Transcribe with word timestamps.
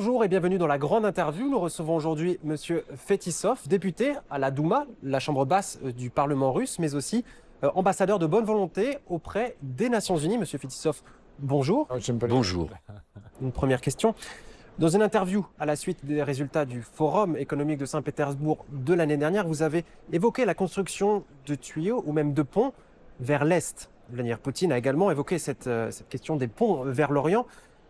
Bonjour 0.00 0.22
et 0.22 0.28
bienvenue 0.28 0.58
dans 0.58 0.68
la 0.68 0.78
grande 0.78 1.04
interview. 1.04 1.50
Nous 1.50 1.58
recevons 1.58 1.96
aujourd'hui 1.96 2.38
Monsieur 2.44 2.84
Fetisov, 2.94 3.66
député 3.66 4.12
à 4.30 4.38
la 4.38 4.52
Douma, 4.52 4.86
la 5.02 5.18
chambre 5.18 5.44
basse 5.44 5.80
euh, 5.84 5.90
du 5.90 6.08
Parlement 6.08 6.52
russe, 6.52 6.78
mais 6.78 6.94
aussi 6.94 7.24
euh, 7.64 7.70
ambassadeur 7.74 8.20
de 8.20 8.26
bonne 8.26 8.44
volonté 8.44 8.98
auprès 9.08 9.56
des 9.60 9.88
Nations 9.88 10.16
Unies. 10.16 10.38
Monsieur 10.38 10.56
Fetisov, 10.56 11.02
bonjour. 11.40 11.88
Bonjour. 12.28 12.70
Une 13.42 13.50
première 13.50 13.80
question. 13.80 14.14
Dans 14.78 14.86
une 14.86 15.02
interview 15.02 15.44
à 15.58 15.66
la 15.66 15.74
suite 15.74 16.04
des 16.04 16.22
résultats 16.22 16.64
du 16.64 16.80
Forum 16.80 17.36
économique 17.36 17.78
de 17.78 17.84
Saint-Pétersbourg 17.84 18.66
de 18.70 18.94
l'année 18.94 19.16
dernière, 19.16 19.48
vous 19.48 19.62
avez 19.62 19.84
évoqué 20.12 20.44
la 20.44 20.54
construction 20.54 21.24
de 21.44 21.56
tuyaux 21.56 22.04
ou 22.06 22.12
même 22.12 22.34
de 22.34 22.42
ponts 22.42 22.72
vers 23.18 23.44
l'Est. 23.44 23.90
Vladimir 24.10 24.38
Poutine 24.38 24.70
a 24.70 24.78
également 24.78 25.10
évoqué 25.10 25.40
cette, 25.40 25.66
euh, 25.66 25.90
cette 25.90 26.08
question 26.08 26.36
des 26.36 26.46
ponts 26.46 26.84
vers 26.84 27.10
l'Orient. 27.10 27.46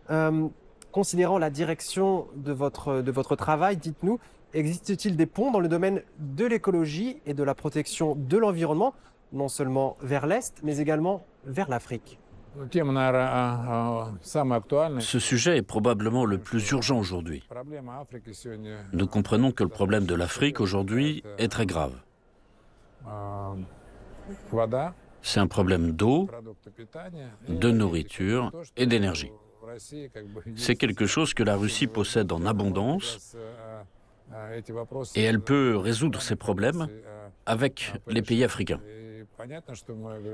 Euh, 0.09 0.49
considérant 0.91 1.37
la 1.37 1.49
direction 1.49 2.27
de 2.35 2.51
votre, 2.51 3.01
de 3.01 3.11
votre 3.11 3.35
travail, 3.35 3.77
dites-nous, 3.77 4.19
existe-t-il 4.53 5.15
des 5.15 5.25
ponts 5.25 5.51
dans 5.51 5.59
le 5.59 5.67
domaine 5.67 6.01
de 6.19 6.45
l'écologie 6.45 7.17
et 7.25 7.33
de 7.33 7.43
la 7.43 7.55
protection 7.55 8.15
de 8.15 8.37
l'environnement, 8.37 8.93
non 9.31 9.47
seulement 9.47 9.97
vers 10.01 10.25
l'Est, 10.27 10.57
mais 10.63 10.79
également 10.79 11.25
vers 11.45 11.69
l'Afrique? 11.69 12.19
Ce 14.99 15.19
sujet 15.19 15.57
est 15.57 15.61
probablement 15.61 16.25
le 16.25 16.39
plus 16.39 16.71
urgent 16.71 16.97
aujourd'hui. 16.97 17.47
Nous 18.91 19.07
comprenons 19.07 19.51
que 19.51 19.63
le 19.63 19.69
problème 19.69 20.05
de 20.05 20.15
l'Afrique 20.15 20.59
aujourd'hui 20.59 21.23
est 21.37 21.47
très 21.49 21.67
grave. 21.67 21.93
C'est 25.21 25.39
un 25.39 25.47
problème 25.47 25.91
d'eau, 25.91 26.27
de 27.47 27.71
nourriture 27.71 28.51
et 28.77 28.87
d'énergie. 28.87 29.31
C'est 30.55 30.75
quelque 30.75 31.05
chose 31.05 31.33
que 31.33 31.43
la 31.43 31.55
Russie 31.55 31.87
possède 31.87 32.31
en 32.31 32.45
abondance 32.45 33.35
et 35.15 35.23
elle 35.23 35.39
peut 35.39 35.77
résoudre 35.77 36.21
ces 36.21 36.35
problèmes 36.35 36.87
avec 37.45 37.93
les 38.07 38.21
pays 38.21 38.43
africains. 38.43 38.81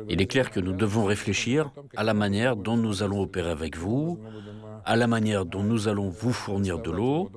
Il 0.09 0.22
est 0.22 0.25
clair 0.25 0.50
que 0.50 0.59
nous 0.59 0.73
devons 0.73 1.06
réfléchir 1.06 1.72
à 1.95 2.03
la 2.03 2.13
manière 2.13 2.56
dont 2.56 2.75
nous 2.75 3.03
allons 3.03 3.22
opérer 3.22 3.52
avec 3.52 3.78
vous, 3.78 4.19
à 4.83 4.95
la 4.95 5.08
manière 5.08 5.45
dont 5.45 5.63
nous 5.63 5.88
allons 5.88 6.09
vous 6.09 6.33
fournir 6.33 6.80
de 6.80 6.91
l'eau, 6.91 7.31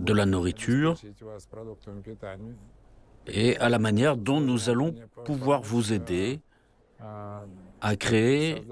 de 0.00 0.12
la 0.12 0.26
nourriture 0.26 0.94
et 3.26 3.56
à 3.58 3.68
la 3.68 3.78
manière 3.78 4.16
dont 4.16 4.40
nous 4.40 4.70
allons 4.70 4.94
pouvoir 5.24 5.62
vous 5.62 5.92
aider 5.92 6.40
à 7.80 7.96
créer 7.96 8.62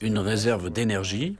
une 0.00 0.18
réserve 0.18 0.70
d'énergie 0.70 1.36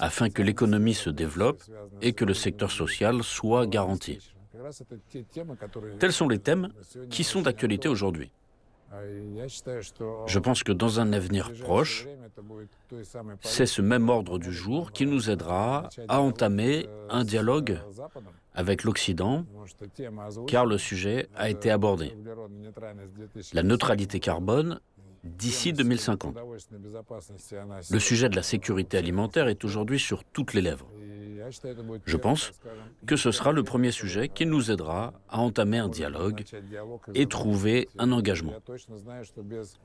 afin 0.00 0.30
que 0.30 0.42
l'économie 0.42 0.94
se 0.94 1.10
développe 1.10 1.62
et 2.02 2.12
que 2.12 2.24
le 2.24 2.34
secteur 2.34 2.70
social 2.70 3.22
soit 3.22 3.66
garanti. 3.66 4.18
Tels 5.98 6.12
sont 6.12 6.28
les 6.28 6.38
thèmes 6.38 6.68
qui 7.10 7.24
sont 7.24 7.42
d'actualité 7.42 7.88
aujourd'hui. 7.88 8.30
Je 10.26 10.38
pense 10.38 10.62
que 10.62 10.72
dans 10.72 11.00
un 11.00 11.12
avenir 11.12 11.52
proche, 11.60 12.06
c'est 13.40 13.66
ce 13.66 13.82
même 13.82 14.08
ordre 14.08 14.38
du 14.38 14.52
jour 14.52 14.92
qui 14.92 15.06
nous 15.06 15.30
aidera 15.30 15.88
à 16.08 16.20
entamer 16.20 16.86
un 17.10 17.24
dialogue 17.24 17.78
avec 18.54 18.84
l'Occident, 18.84 19.44
car 20.46 20.66
le 20.66 20.78
sujet 20.78 21.28
a 21.34 21.50
été 21.50 21.70
abordé. 21.70 22.16
La 23.52 23.62
neutralité 23.62 24.20
carbone 24.20 24.80
d'ici 25.24 25.72
2050. 25.72 26.36
Le 27.90 27.98
sujet 27.98 28.28
de 28.28 28.36
la 28.36 28.42
sécurité 28.42 28.98
alimentaire 28.98 29.48
est 29.48 29.64
aujourd'hui 29.64 29.98
sur 29.98 30.22
toutes 30.24 30.54
les 30.54 30.60
lèvres. 30.60 30.86
Je 32.06 32.16
pense 32.16 32.52
que 33.06 33.16
ce 33.16 33.30
sera 33.30 33.52
le 33.52 33.62
premier 33.62 33.90
sujet 33.90 34.28
qui 34.28 34.46
nous 34.46 34.70
aidera 34.70 35.12
à 35.28 35.40
entamer 35.40 35.78
un 35.78 35.88
dialogue 35.88 36.44
et 37.14 37.26
trouver 37.26 37.88
un 37.98 38.12
engagement. 38.12 38.54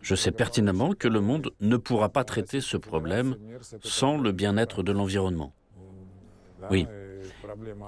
Je 0.01 0.15
sais 0.15 0.31
pertinemment 0.31 0.93
que 0.93 1.07
le 1.07 1.21
monde 1.21 1.51
ne 1.59 1.77
pourra 1.77 2.09
pas 2.09 2.23
traiter 2.23 2.61
ce 2.61 2.77
problème 2.77 3.35
sans 3.83 4.17
le 4.17 4.31
bien-être 4.31 4.83
de 4.83 4.91
l'environnement. 4.91 5.53
Oui. 6.69 6.87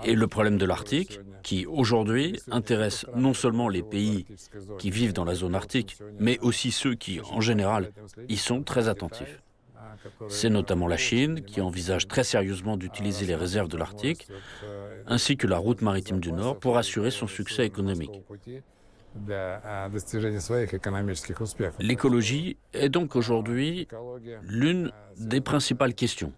Et 0.03 0.16
le 0.16 0.28
problème 0.28 0.58
de 0.58 0.66
l'Arctique, 0.66 1.20
qui 1.44 1.66
aujourd'hui 1.66 2.40
intéresse 2.50 3.06
non 3.16 3.34
seulement 3.34 3.70
les 3.70 3.84
pays 3.84 4.26
qui 4.80 4.92
vivent 4.92 5.14
dans 5.14 5.26
la 5.26 5.36
zone 5.36 5.56
arctique, 5.56 5.98
mais 6.20 6.40
aussi 6.40 6.72
ceux 6.72 6.96
qui, 6.96 7.20
en 7.22 7.42
général, 7.42 7.92
y 8.28 8.38
sont 8.38 8.64
très 8.64 8.88
attentifs. 8.88 9.42
C'est 10.29 10.50
notamment 10.50 10.88
la 10.88 10.97
Chine 10.97 11.41
qui 11.41 11.62
envisage 11.62 12.07
très 12.07 12.24
sérieusement 12.24 12.78
d'utiliser 12.78 13.25
les 13.25 13.35
réserves 13.35 13.68
de 13.68 13.78
l'Arctique, 13.78 14.28
ainsi 15.07 15.38
que 15.38 15.47
la 15.47 15.57
route 15.57 15.81
maritime 15.81 16.19
du 16.19 16.31
Nord 16.31 16.59
pour 16.59 16.78
assurer 16.78 17.12
son 17.12 17.28
succès 17.28 17.66
économique. 17.66 18.22
L'écologie 21.79 22.57
est 22.74 22.90
donc 22.90 23.16
aujourd'hui 23.16 23.88
l'une 24.44 24.91
des 25.18 25.41
principales 25.41 25.94
questions. 25.94 26.34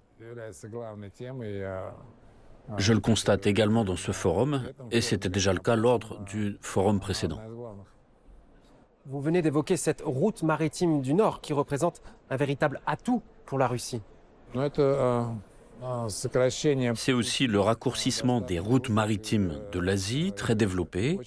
Je 2.77 2.93
le 2.93 2.99
constate 2.99 3.45
également 3.45 3.83
dans 3.83 3.97
ce 3.97 4.11
forum, 4.11 4.63
et 4.91 5.01
c'était 5.01 5.29
déjà 5.29 5.53
le 5.53 5.59
cas 5.59 5.75
lors 5.75 6.19
du 6.21 6.57
forum 6.61 6.99
précédent. 6.99 7.39
Vous 9.05 9.19
venez 9.19 9.41
d'évoquer 9.41 9.75
cette 9.75 10.01
route 10.05 10.43
maritime 10.43 11.01
du 11.01 11.13
Nord 11.13 11.41
qui 11.41 11.51
représente 11.51 12.01
un 12.29 12.37
véritable 12.37 12.79
atout 12.85 13.21
pour 13.45 13.57
la 13.57 13.67
Russie. 13.67 14.01
C'est 16.95 17.13
aussi 17.13 17.47
le 17.47 17.59
raccourcissement 17.59 18.39
des 18.39 18.59
routes 18.59 18.87
maritimes 18.87 19.59
de 19.73 19.79
l'Asie, 19.79 20.31
très 20.31 20.55
développées, 20.55 21.19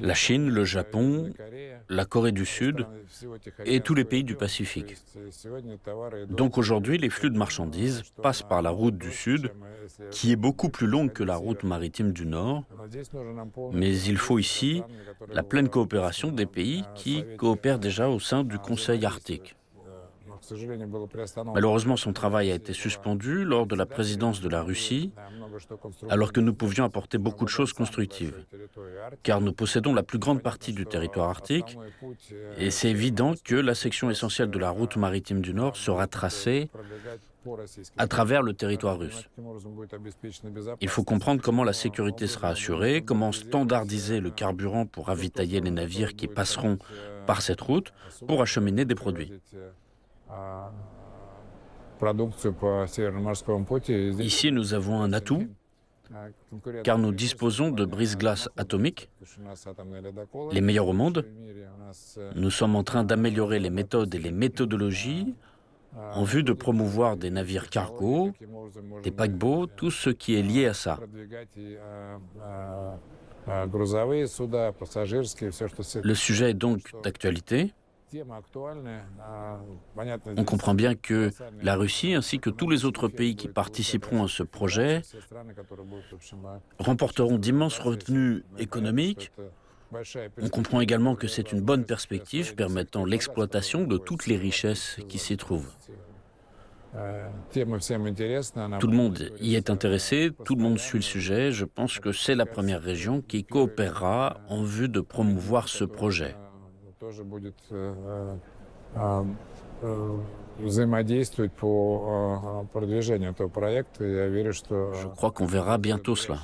la 0.00 0.14
Chine, 0.14 0.48
le 0.48 0.64
Japon, 0.64 1.32
la 1.88 2.04
Corée 2.04 2.32
du 2.32 2.46
Sud 2.46 2.86
et 3.64 3.80
tous 3.80 3.94
les 3.94 4.04
pays 4.04 4.24
du 4.24 4.34
Pacifique. 4.34 4.96
Donc 6.28 6.58
aujourd'hui, 6.58 6.98
les 6.98 7.10
flux 7.10 7.30
de 7.30 7.38
marchandises 7.38 8.02
passent 8.22 8.42
par 8.42 8.62
la 8.62 8.70
route 8.70 8.96
du 8.96 9.10
Sud, 9.10 9.50
qui 10.10 10.32
est 10.32 10.36
beaucoup 10.36 10.68
plus 10.68 10.86
longue 10.86 11.12
que 11.12 11.24
la 11.24 11.36
route 11.36 11.64
maritime 11.64 12.12
du 12.12 12.26
Nord, 12.26 12.64
mais 13.72 13.96
il 14.02 14.16
faut 14.16 14.38
ici 14.38 14.82
la 15.28 15.42
pleine 15.42 15.68
coopération 15.68 16.30
des 16.30 16.46
pays 16.46 16.84
qui 16.94 17.24
coopèrent 17.36 17.78
déjà 17.78 18.08
au 18.08 18.20
sein 18.20 18.44
du 18.44 18.58
Conseil 18.58 19.04
arctique. 19.04 19.56
Malheureusement, 21.54 21.96
son 21.96 22.12
travail 22.12 22.50
a 22.50 22.54
été 22.54 22.72
suspendu 22.72 23.44
lors 23.44 23.66
de 23.66 23.74
la 23.74 23.86
présidence 23.86 24.40
de 24.40 24.48
la 24.48 24.62
Russie, 24.62 25.12
alors 26.08 26.32
que 26.32 26.40
nous 26.40 26.54
pouvions 26.54 26.84
apporter 26.84 27.18
beaucoup 27.18 27.44
de 27.44 27.50
choses 27.50 27.72
constructives, 27.72 28.44
car 29.22 29.40
nous 29.40 29.52
possédons 29.52 29.94
la 29.94 30.02
plus 30.02 30.18
grande 30.18 30.42
partie 30.42 30.72
du 30.72 30.86
territoire 30.86 31.28
arctique, 31.28 31.76
et 32.58 32.70
c'est 32.70 32.90
évident 32.90 33.34
que 33.44 33.54
la 33.54 33.74
section 33.74 34.10
essentielle 34.10 34.50
de 34.50 34.58
la 34.58 34.70
route 34.70 34.96
maritime 34.96 35.40
du 35.40 35.54
Nord 35.54 35.76
sera 35.76 36.06
tracée 36.06 36.70
à 37.96 38.06
travers 38.06 38.42
le 38.42 38.52
territoire 38.52 38.98
russe. 38.98 39.28
Il 40.80 40.88
faut 40.88 41.04
comprendre 41.04 41.40
comment 41.42 41.64
la 41.64 41.72
sécurité 41.72 42.26
sera 42.26 42.48
assurée, 42.48 43.02
comment 43.02 43.32
standardiser 43.32 44.20
le 44.20 44.30
carburant 44.30 44.86
pour 44.86 45.06
ravitailler 45.06 45.60
les 45.60 45.70
navires 45.70 46.14
qui 46.14 46.28
passeront 46.28 46.78
par 47.26 47.42
cette 47.42 47.60
route 47.60 47.92
pour 48.26 48.42
acheminer 48.42 48.84
des 48.84 48.94
produits. 48.94 49.32
Ici, 54.18 54.52
nous 54.52 54.74
avons 54.74 55.02
un 55.02 55.12
atout, 55.12 55.46
car 56.82 56.98
nous 56.98 57.12
disposons 57.12 57.70
de 57.70 57.84
brise-glaces 57.84 58.48
atomiques, 58.56 59.10
les 60.52 60.60
meilleures 60.60 60.88
au 60.88 60.92
monde. 60.92 61.26
Nous 62.34 62.50
sommes 62.50 62.76
en 62.76 62.84
train 62.84 63.04
d'améliorer 63.04 63.58
les 63.58 63.70
méthodes 63.70 64.14
et 64.14 64.18
les 64.18 64.32
méthodologies 64.32 65.34
en 65.96 66.24
vue 66.24 66.42
de 66.42 66.52
promouvoir 66.52 67.16
des 67.16 67.30
navires 67.30 67.68
cargo, 67.68 68.30
des 69.02 69.10
paquebots, 69.10 69.66
tout 69.66 69.90
ce 69.90 70.10
qui 70.10 70.36
est 70.36 70.42
lié 70.42 70.66
à 70.66 70.74
ça. 70.74 70.98
Le 76.02 76.14
sujet 76.14 76.50
est 76.50 76.54
donc 76.54 76.92
d'actualité. 77.02 77.74
On 80.36 80.44
comprend 80.44 80.74
bien 80.74 80.94
que 80.94 81.30
la 81.62 81.76
Russie 81.76 82.14
ainsi 82.14 82.38
que 82.40 82.50
tous 82.50 82.68
les 82.68 82.84
autres 82.84 83.08
pays 83.08 83.36
qui 83.36 83.48
participeront 83.48 84.24
à 84.24 84.28
ce 84.28 84.42
projet 84.42 85.02
remporteront 86.78 87.38
d'immenses 87.38 87.78
revenus 87.78 88.42
économiques. 88.58 89.32
On 90.40 90.48
comprend 90.48 90.80
également 90.80 91.16
que 91.16 91.26
c'est 91.26 91.52
une 91.52 91.60
bonne 91.60 91.84
perspective 91.84 92.54
permettant 92.54 93.04
l'exploitation 93.04 93.84
de 93.84 93.98
toutes 93.98 94.26
les 94.26 94.36
richesses 94.36 94.98
qui 95.08 95.18
s'y 95.18 95.36
trouvent. 95.36 95.72
Tout 96.92 98.86
le 98.88 98.96
monde 98.96 99.30
y 99.40 99.54
est 99.54 99.70
intéressé, 99.70 100.32
tout 100.44 100.56
le 100.56 100.62
monde 100.62 100.78
suit 100.78 100.98
le 100.98 101.04
sujet. 101.04 101.52
Je 101.52 101.64
pense 101.64 102.00
que 102.00 102.10
c'est 102.10 102.34
la 102.34 102.46
première 102.46 102.82
région 102.82 103.20
qui 103.20 103.44
coopérera 103.44 104.40
en 104.48 104.64
vue 104.64 104.88
de 104.88 105.00
promouvoir 105.00 105.68
ce 105.68 105.84
projet. 105.84 106.34
Je 114.92 115.06
crois 115.06 115.30
qu'on 115.30 115.46
verra 115.46 115.78
bientôt 115.78 116.14
cela. 116.14 116.38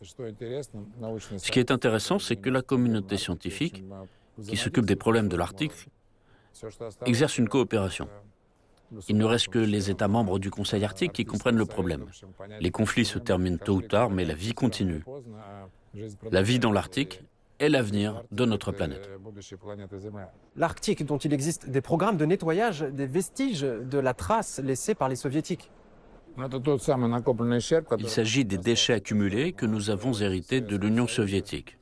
Ce 0.00 1.50
qui 1.50 1.58
est 1.58 1.70
intéressant, 1.70 2.18
c'est 2.18 2.36
que 2.36 2.48
la 2.48 2.62
communauté 2.62 3.18
scientifique, 3.18 3.84
qui 4.42 4.56
s'occupe 4.56 4.86
des 4.86 4.96
problèmes 4.96 5.28
de 5.28 5.36
l'Arctique, 5.36 5.72
exerce 7.04 7.36
une 7.36 7.48
coopération. 7.48 8.08
Il 9.08 9.18
ne 9.18 9.24
reste 9.24 9.48
que 9.48 9.58
les 9.58 9.90
États 9.90 10.08
membres 10.08 10.38
du 10.38 10.50
Conseil 10.50 10.84
arctique 10.84 11.12
qui 11.12 11.24
comprennent 11.24 11.58
le 11.58 11.66
problème. 11.66 12.06
Les 12.60 12.70
conflits 12.70 13.04
se 13.04 13.18
terminent 13.18 13.58
tôt 13.58 13.74
ou 13.74 13.82
tard, 13.82 14.08
mais 14.10 14.24
la 14.24 14.34
vie 14.34 14.54
continue. 14.54 15.04
La 16.30 16.42
vie 16.42 16.58
dans 16.58 16.72
l'Arctique 16.72 17.22
est 17.60 17.68
l'avenir 17.68 18.24
de 18.32 18.44
notre 18.44 18.72
planète. 18.72 19.08
L'Arctique, 20.56 21.04
dont 21.04 21.18
il 21.18 21.32
existe 21.32 21.68
des 21.68 21.80
programmes 21.80 22.16
de 22.16 22.24
nettoyage 22.24 22.80
des 22.80 23.06
vestiges 23.06 23.60
de 23.62 23.98
la 23.98 24.14
trace 24.14 24.58
laissée 24.58 24.94
par 24.94 25.08
les 25.08 25.16
soviétiques. 25.16 25.70
Il 27.98 28.08
s'agit 28.08 28.44
des 28.44 28.58
déchets 28.58 28.94
accumulés 28.94 29.52
que 29.52 29.66
nous 29.66 29.90
avons 29.90 30.12
hérités 30.14 30.60
de 30.60 30.76
l'Union 30.76 31.06
soviétique. 31.06 31.78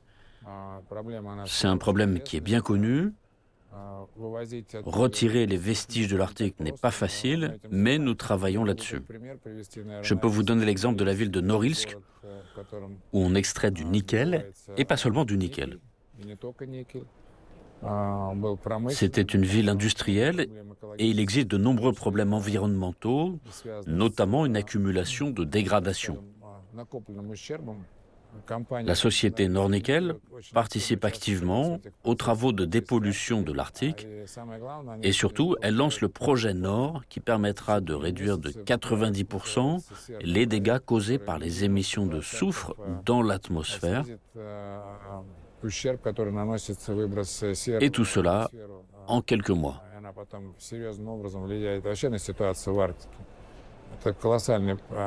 C'est 1.46 1.66
un 1.66 1.76
problème 1.76 2.20
qui 2.20 2.36
est 2.36 2.40
bien 2.40 2.60
connu. 2.60 3.12
Retirer 4.84 5.46
les 5.46 5.56
vestiges 5.56 6.08
de 6.08 6.16
l'Arctique 6.16 6.58
n'est 6.60 6.72
pas 6.72 6.90
facile, 6.90 7.58
mais 7.70 7.98
nous 7.98 8.14
travaillons 8.14 8.64
là-dessus. 8.64 9.00
Je 10.02 10.14
peux 10.14 10.28
vous 10.28 10.42
donner 10.42 10.64
l'exemple 10.64 10.96
de 10.96 11.04
la 11.04 11.14
ville 11.14 11.30
de 11.30 11.40
Norilsk, 11.40 11.96
où 13.12 13.20
on 13.20 13.34
extrait 13.34 13.70
du 13.70 13.84
nickel, 13.84 14.52
et 14.76 14.84
pas 14.84 14.96
seulement 14.96 15.24
du 15.24 15.36
nickel. 15.36 15.78
C'était 18.88 19.22
une 19.22 19.44
ville 19.44 19.68
industrielle 19.68 20.48
et 20.98 21.06
il 21.06 21.20
existe 21.20 21.48
de 21.48 21.58
nombreux 21.58 21.92
problèmes 21.92 22.32
environnementaux, 22.32 23.38
notamment 23.86 24.46
une 24.46 24.56
accumulation 24.56 25.30
de 25.30 25.44
dégradation. 25.44 26.24
La 28.84 28.94
société 28.94 29.48
Nornickel 29.48 30.14
participe 30.52 31.04
activement 31.04 31.78
aux 32.04 32.14
travaux 32.14 32.52
de 32.52 32.64
dépollution 32.64 33.42
de 33.42 33.52
l'Arctique 33.52 34.06
et 35.02 35.12
surtout, 35.12 35.56
elle 35.60 35.76
lance 35.76 36.00
le 36.00 36.08
projet 36.08 36.54
Nord 36.54 37.02
qui 37.08 37.20
permettra 37.20 37.80
de 37.80 37.94
réduire 37.94 38.38
de 38.38 38.50
90% 38.50 39.84
les 40.20 40.46
dégâts 40.46 40.78
causés 40.78 41.18
par 41.18 41.38
les 41.38 41.64
émissions 41.64 42.06
de 42.06 42.20
soufre 42.20 42.74
dans 43.04 43.22
l'atmosphère. 43.22 44.04
Et 47.80 47.90
tout 47.90 48.04
cela 48.04 48.50
en 49.06 49.20
quelques 49.20 49.50
mois. 49.50 49.82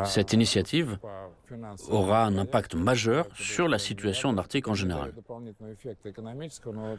Cette 0.06 0.34
initiative 0.34 0.98
aura 1.90 2.26
un 2.26 2.38
impact 2.38 2.76
majeur 2.76 3.28
sur 3.36 3.68
la 3.68 3.80
situation 3.80 4.30
en 4.30 4.38
Arctique 4.38 4.68
en 4.68 4.74
général. 4.74 5.14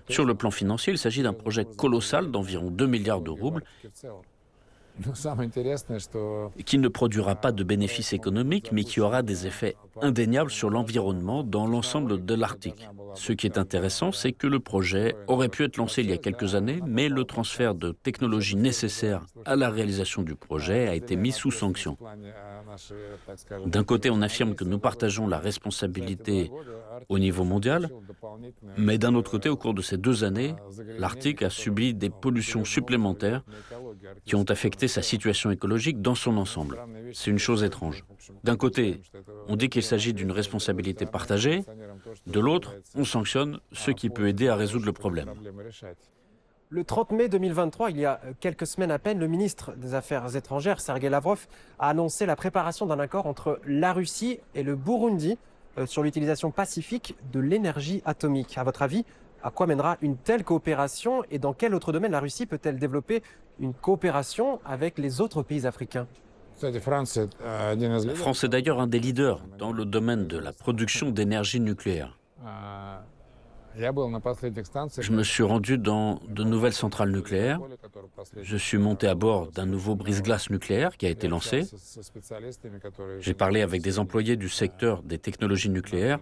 Sur 0.08 0.24
le 0.24 0.34
plan 0.34 0.50
financier, 0.50 0.92
il 0.92 0.98
s'agit 0.98 1.22
d'un 1.22 1.32
projet 1.32 1.64
colossal 1.64 2.30
d'environ 2.30 2.70
2 2.70 2.86
milliards 2.86 3.20
de 3.20 3.30
roubles 3.30 3.62
qui 6.66 6.78
ne 6.78 6.88
produira 6.88 7.34
pas 7.34 7.52
de 7.52 7.64
bénéfices 7.64 8.12
économiques, 8.12 8.70
mais 8.72 8.84
qui 8.84 9.00
aura 9.00 9.22
des 9.22 9.46
effets 9.46 9.76
indéniables 10.00 10.50
sur 10.50 10.70
l'environnement 10.70 11.42
dans 11.42 11.66
l'ensemble 11.66 12.24
de 12.24 12.34
l'Arctique. 12.34 12.88
Ce 13.14 13.32
qui 13.32 13.46
est 13.46 13.58
intéressant, 13.58 14.12
c'est 14.12 14.32
que 14.32 14.46
le 14.46 14.60
projet 14.60 15.14
aurait 15.26 15.48
pu 15.48 15.64
être 15.64 15.76
lancé 15.76 16.02
il 16.02 16.10
y 16.10 16.12
a 16.12 16.18
quelques 16.18 16.54
années, 16.54 16.80
mais 16.86 17.08
le 17.08 17.24
transfert 17.24 17.74
de 17.74 17.92
technologies 17.92 18.56
nécessaires 18.56 19.26
à 19.44 19.56
la 19.56 19.70
réalisation 19.70 20.22
du 20.22 20.34
projet 20.34 20.88
a 20.88 20.94
été 20.94 21.16
mis 21.16 21.32
sous 21.32 21.50
sanction. 21.50 21.96
D'un 23.66 23.84
côté, 23.84 24.10
on 24.10 24.22
affirme 24.22 24.54
que 24.54 24.64
nous 24.64 24.78
partageons 24.78 25.26
la 25.26 25.38
responsabilité 25.38 26.50
au 27.08 27.18
niveau 27.18 27.44
mondial, 27.44 27.90
mais 28.76 28.98
d'un 28.98 29.14
autre 29.14 29.30
côté, 29.30 29.48
au 29.48 29.56
cours 29.56 29.74
de 29.74 29.82
ces 29.82 29.98
deux 29.98 30.24
années, 30.24 30.54
l'Arctique 30.98 31.42
a 31.42 31.50
subi 31.50 31.94
des 31.94 32.10
pollutions 32.10 32.64
supplémentaires 32.64 33.42
qui 34.24 34.34
ont 34.34 34.44
affecté 34.44 34.88
sa 34.88 35.02
situation 35.02 35.50
écologique 35.50 36.00
dans 36.00 36.14
son 36.14 36.36
ensemble. 36.36 36.78
C'est 37.12 37.30
une 37.30 37.38
chose 37.38 37.62
étrange. 37.64 38.04
D'un 38.44 38.56
côté, 38.56 39.00
on 39.48 39.56
dit 39.56 39.68
qu'il 39.68 39.82
s'agit 39.82 40.12
d'une 40.12 40.32
responsabilité 40.32 41.06
partagée, 41.06 41.64
de 42.26 42.40
l'autre, 42.40 42.74
on 42.94 43.04
sanctionne 43.04 43.60
ce 43.72 43.90
qui 43.90 44.10
peut 44.10 44.28
aider 44.28 44.48
à 44.48 44.56
résoudre 44.56 44.86
le 44.86 44.92
problème. 44.92 45.32
Le 46.68 46.84
30 46.84 47.10
mai 47.10 47.28
2023, 47.28 47.90
il 47.90 47.98
y 47.98 48.06
a 48.06 48.18
quelques 48.40 48.66
semaines 48.66 48.90
à 48.90 48.98
peine, 48.98 49.18
le 49.18 49.26
ministre 49.28 49.74
des 49.76 49.92
Affaires 49.92 50.34
étrangères, 50.36 50.80
Sergei 50.80 51.10
Lavrov, 51.10 51.46
a 51.78 51.90
annoncé 51.90 52.24
la 52.24 52.34
préparation 52.34 52.86
d'un 52.86 52.98
accord 52.98 53.26
entre 53.26 53.60
la 53.66 53.92
Russie 53.92 54.40
et 54.54 54.62
le 54.62 54.74
Burundi 54.74 55.36
euh, 55.76 55.84
sur 55.84 56.02
l'utilisation 56.02 56.50
pacifique 56.50 57.14
de 57.30 57.40
l'énergie 57.40 58.00
atomique. 58.06 58.56
À 58.56 58.64
votre 58.64 58.80
avis, 58.80 59.04
à 59.42 59.50
quoi 59.50 59.66
mènera 59.66 59.96
une 60.02 60.16
telle 60.16 60.44
coopération 60.44 61.22
et 61.30 61.38
dans 61.38 61.52
quel 61.52 61.74
autre 61.74 61.92
domaine 61.92 62.12
la 62.12 62.20
Russie 62.20 62.46
peut-elle 62.46 62.78
développer 62.78 63.22
une 63.60 63.74
coopération 63.74 64.60
avec 64.64 64.98
les 64.98 65.20
autres 65.20 65.42
pays 65.42 65.66
africains? 65.66 66.06
La 66.62 66.80
France 66.80 68.44
est 68.44 68.48
d'ailleurs 68.48 68.80
un 68.80 68.86
des 68.86 69.00
leaders 69.00 69.40
dans 69.58 69.72
le 69.72 69.84
domaine 69.84 70.26
de 70.26 70.38
la 70.38 70.52
production 70.52 71.10
d'énergie 71.10 71.60
nucléaire. 71.60 72.18
Je 73.76 75.12
me 75.12 75.22
suis 75.22 75.42
rendu 75.42 75.78
dans 75.78 76.20
de 76.28 76.44
nouvelles 76.44 76.72
centrales 76.72 77.10
nucléaires. 77.10 77.60
Je 78.42 78.56
suis 78.56 78.78
monté 78.78 79.06
à 79.06 79.14
bord 79.14 79.50
d'un 79.50 79.66
nouveau 79.66 79.94
brise-glace 79.94 80.50
nucléaire 80.50 80.96
qui 80.96 81.06
a 81.06 81.10
été 81.10 81.28
lancé. 81.28 81.62
J'ai 83.20 83.34
parlé 83.34 83.62
avec 83.62 83.82
des 83.82 83.98
employés 83.98 84.36
du 84.36 84.48
secteur 84.48 85.02
des 85.02 85.18
technologies 85.18 85.70
nucléaires 85.70 86.18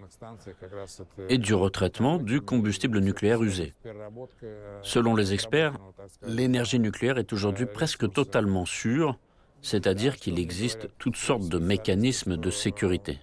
et 1.29 1.37
du 1.37 1.53
retraitement 1.53 2.17
du 2.17 2.41
combustible 2.41 2.99
nucléaire 2.99 3.43
usé. 3.43 3.73
Selon 4.81 5.15
les 5.15 5.33
experts, 5.33 5.73
l'énergie 6.25 6.79
nucléaire 6.79 7.17
est 7.17 7.33
aujourd'hui 7.33 7.65
presque 7.65 8.11
totalement 8.11 8.65
sûre, 8.65 9.17
c'est-à-dire 9.61 10.15
qu'il 10.15 10.39
existe 10.39 10.89
toutes 10.97 11.17
sortes 11.17 11.47
de 11.47 11.59
mécanismes 11.59 12.37
de 12.37 12.49
sécurité. 12.49 13.19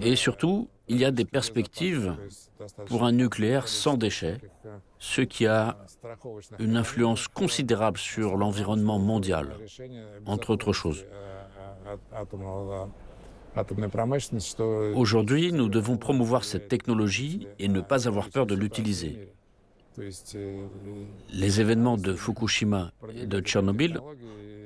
Et 0.00 0.16
surtout, 0.16 0.68
il 0.88 0.98
y 0.98 1.04
a 1.04 1.10
des 1.10 1.24
perspectives 1.24 2.16
pour 2.86 3.04
un 3.04 3.12
nucléaire 3.12 3.68
sans 3.68 3.96
déchets, 3.96 4.38
ce 4.98 5.20
qui 5.22 5.46
a 5.46 5.78
une 6.58 6.76
influence 6.76 7.28
considérable 7.28 7.98
sur 7.98 8.36
l'environnement 8.36 8.98
mondial, 8.98 9.56
entre 10.26 10.50
autres 10.50 10.72
choses. 10.72 11.04
Aujourd'hui, 14.94 15.52
nous 15.52 15.68
devons 15.68 15.96
promouvoir 15.96 16.44
cette 16.44 16.68
technologie 16.68 17.46
et 17.58 17.68
ne 17.68 17.80
pas 17.80 18.06
avoir 18.06 18.28
peur 18.28 18.46
de 18.46 18.54
l'utiliser. 18.54 19.32
Les 21.32 21.60
événements 21.60 21.96
de 21.96 22.12
Fukushima 22.12 22.92
et 23.14 23.26
de 23.26 23.40
Tchernobyl 23.40 23.98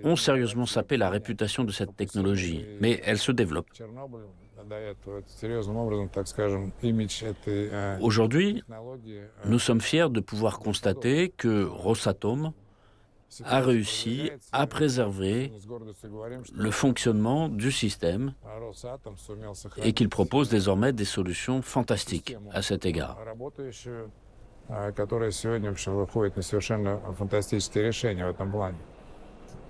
ont 0.05 0.17
sérieusement 0.17 0.67
sapé 0.67 0.97
la 0.97 1.11
réputation 1.11 1.65
de 1.65 1.73
cette 1.73 1.97
technologie, 1.97 2.65
mais 2.81 3.01
elle 3.05 3.19
se 3.19 3.33
développe. 3.33 3.67
Aujourd'hui, 8.01 8.63
nous 9.47 9.59
sommes 9.59 9.81
fiers 9.81 10.11
de 10.11 10.21
pouvoir 10.21 10.59
constater 10.59 11.31
que 11.37 11.65
Rosatom 11.65 12.53
a 13.45 13.61
réussi 13.61 14.31
à 14.53 14.67
préserver 14.67 15.53
le 16.53 16.71
fonctionnement 16.71 17.49
du 17.49 17.71
système 17.71 18.35
et 19.83 19.93
qu'il 19.93 20.09
propose 20.09 20.49
désormais 20.49 20.93
des 20.93 21.05
solutions 21.05 21.63
fantastiques 21.63 22.37
à 22.53 22.63
cet 22.63 22.87
égard. 22.87 23.19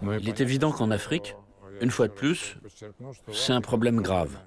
Il 0.02 0.28
est 0.28 0.40
évident 0.40 0.72
qu'en 0.72 0.90
Afrique, 0.90 1.36
une 1.80 1.90
fois 1.90 2.08
de 2.08 2.12
plus, 2.12 2.58
c'est 3.32 3.52
un 3.52 3.60
problème 3.60 4.00
grave. 4.00 4.38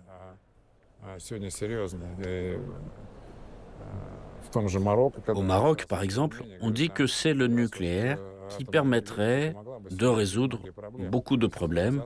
Au 5.28 5.42
Maroc, 5.42 5.86
par 5.86 6.04
exemple, 6.04 6.44
on 6.62 6.70
dit 6.70 6.90
que 6.90 7.08
c'est 7.08 7.34
le 7.34 7.48
nucléaire 7.48 8.20
qui 8.50 8.66
permettrait 8.66 9.56
de 9.92 10.06
résoudre 10.06 10.60
beaucoup 11.10 11.38
de 11.38 11.48
problèmes, 11.48 12.04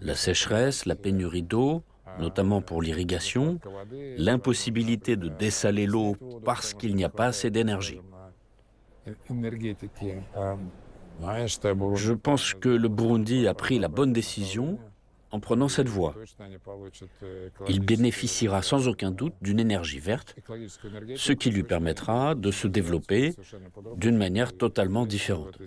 la 0.00 0.14
sécheresse, 0.14 0.84
la 0.84 0.96
pénurie 0.96 1.42
d'eau, 1.42 1.82
notamment 2.18 2.60
pour 2.60 2.82
l'irrigation, 2.82 3.58
l'impossibilité 4.16 5.16
de 5.16 5.28
dessaler 5.28 5.86
l'eau 5.86 6.16
parce 6.44 6.74
qu'il 6.74 6.94
n'y 6.96 7.04
a 7.04 7.08
pas 7.08 7.26
assez 7.26 7.50
d'énergie. 7.50 8.00
Je 11.20 12.12
pense 12.12 12.54
que 12.54 12.68
le 12.68 12.88
Burundi 12.88 13.46
a 13.46 13.54
pris 13.54 13.78
la 13.78 13.88
bonne 13.88 14.12
décision 14.12 14.78
en 15.30 15.40
prenant 15.40 15.68
cette 15.68 15.88
voie. 15.88 16.14
Il 17.68 17.80
bénéficiera 17.80 18.62
sans 18.62 18.88
aucun 18.88 19.10
doute 19.10 19.34
d'une 19.42 19.60
énergie 19.60 19.98
verte, 19.98 20.36
ce 21.16 21.32
qui 21.32 21.50
lui 21.50 21.62
permettra 21.62 22.34
de 22.34 22.50
se 22.50 22.68
développer 22.68 23.34
d'une 23.96 24.16
manière 24.16 24.56
totalement 24.56 25.06
différente. 25.06 25.58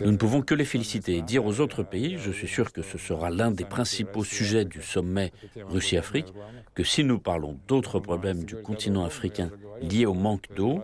Nous 0.00 0.10
ne 0.10 0.16
pouvons 0.16 0.42
que 0.42 0.54
les 0.54 0.64
féliciter 0.64 1.16
et 1.16 1.22
dire 1.22 1.46
aux 1.46 1.60
autres 1.60 1.84
pays, 1.84 2.18
je 2.18 2.32
suis 2.32 2.48
sûr 2.48 2.72
que 2.72 2.82
ce 2.82 2.98
sera 2.98 3.30
l'un 3.30 3.52
des 3.52 3.64
principaux 3.64 4.24
sujets 4.24 4.64
du 4.64 4.82
sommet 4.82 5.32
Russie-Afrique, 5.68 6.34
que 6.74 6.82
si 6.82 7.04
nous 7.04 7.20
parlons 7.20 7.56
d'autres 7.68 8.00
problèmes 8.00 8.42
du 8.44 8.56
continent 8.56 9.04
africain 9.04 9.50
liés 9.80 10.06
au 10.06 10.14
manque 10.14 10.52
d'eau, 10.56 10.82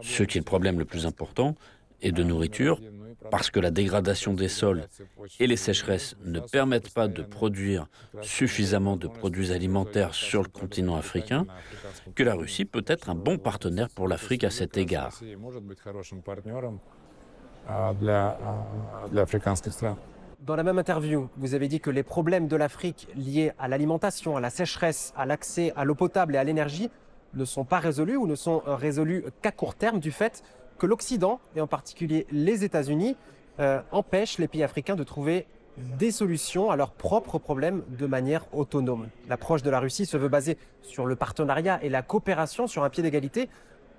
ce 0.00 0.22
qui 0.22 0.38
est 0.38 0.40
le 0.40 0.44
problème 0.44 0.78
le 0.78 0.84
plus 0.84 1.06
important, 1.06 1.54
et 2.00 2.12
de 2.12 2.22
nourriture, 2.22 2.80
parce 3.30 3.50
que 3.50 3.60
la 3.60 3.70
dégradation 3.70 4.32
des 4.32 4.48
sols 4.48 4.84
et 5.40 5.46
les 5.46 5.56
sécheresses 5.56 6.16
ne 6.24 6.40
permettent 6.40 6.94
pas 6.94 7.08
de 7.08 7.22
produire 7.22 7.88
suffisamment 8.22 8.96
de 8.96 9.08
produits 9.08 9.52
alimentaires 9.52 10.14
sur 10.14 10.42
le 10.42 10.48
continent 10.48 10.96
africain, 10.96 11.46
que 12.14 12.22
la 12.22 12.34
Russie 12.34 12.64
peut 12.64 12.84
être 12.86 13.10
un 13.10 13.14
bon 13.14 13.38
partenaire 13.38 13.88
pour 13.90 14.08
l'Afrique 14.08 14.44
à 14.44 14.50
cet 14.50 14.76
égard. 14.76 15.12
Dans 20.40 20.56
la 20.56 20.62
même 20.62 20.78
interview, 20.78 21.28
vous 21.36 21.54
avez 21.54 21.68
dit 21.68 21.80
que 21.80 21.90
les 21.90 22.04
problèmes 22.04 22.46
de 22.46 22.56
l'Afrique 22.56 23.08
liés 23.16 23.52
à 23.58 23.66
l'alimentation, 23.66 24.36
à 24.36 24.40
la 24.40 24.50
sécheresse, 24.50 25.12
à 25.16 25.26
l'accès 25.26 25.72
à 25.74 25.84
l'eau 25.84 25.96
potable 25.96 26.36
et 26.36 26.38
à 26.38 26.44
l'énergie 26.44 26.90
ne 27.34 27.44
sont 27.44 27.64
pas 27.64 27.78
résolus 27.78 28.16
ou 28.16 28.26
ne 28.26 28.34
sont 28.34 28.62
résolus 28.66 29.24
qu'à 29.42 29.52
court 29.52 29.74
terme 29.74 30.00
du 30.00 30.10
fait 30.10 30.42
que 30.78 30.86
l'Occident, 30.86 31.40
et 31.56 31.60
en 31.60 31.66
particulier 31.66 32.26
les 32.30 32.64
États-Unis, 32.64 33.16
euh, 33.60 33.80
empêchent 33.90 34.38
les 34.38 34.48
pays 34.48 34.62
africains 34.62 34.96
de 34.96 35.02
trouver 35.02 35.46
des 35.98 36.10
solutions 36.10 36.70
à 36.70 36.76
leurs 36.76 36.92
propres 36.92 37.38
problèmes 37.38 37.82
de 37.88 38.06
manière 38.06 38.46
autonome. 38.54 39.08
L'approche 39.28 39.62
de 39.62 39.70
la 39.70 39.80
Russie 39.80 40.06
se 40.06 40.16
veut 40.16 40.28
baser 40.28 40.58
sur 40.82 41.06
le 41.06 41.16
partenariat 41.16 41.78
et 41.82 41.88
la 41.88 42.02
coopération 42.02 42.66
sur 42.66 42.84
un 42.84 42.90
pied 42.90 43.02
d'égalité. 43.02 43.48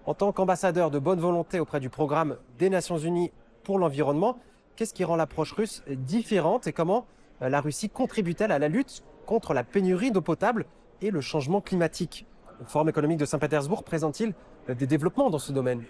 En 0.05 0.13
tant 0.13 0.31
qu'ambassadeur 0.31 0.91
de 0.91 1.00
bonne 1.00 1.19
volonté 1.19 1.59
auprès 1.59 1.79
du 1.79 1.89
programme 1.89 2.38
des 2.57 2.69
Nations 2.69 2.98
Unies 2.98 3.31
pour 3.63 3.79
l'environnement, 3.79 4.39
qu'est-ce 4.75 4.93
qui 4.93 5.03
rend 5.03 5.15
l'approche 5.15 5.53
russe 5.53 5.83
différente 5.89 6.67
et 6.67 6.74
comment 6.74 7.05
euh, 7.41 7.50
la 7.50 7.62
Russie 7.62 7.89
contribue-t-elle 7.89 8.51
à 8.51 8.59
la 8.59 8.67
lutte 8.67 9.03
contre 9.25 9.53
la 9.53 9.63
pénurie 9.63 10.12
d'eau 10.12 10.21
potable 10.21 10.65
et 11.01 11.12
le 11.12 11.21
changement 11.21 11.62
climatique? 11.62 12.25
Forum 12.66 12.89
économique 12.89 13.20
de 13.20 13.25
Saint-Pétersbourg 13.25 13.84
présente-t-il 13.84 14.34
des 14.74 14.88
développements 14.88 15.30
dans 15.30 15.39
ce 15.39 15.51
domaine? 15.51 15.84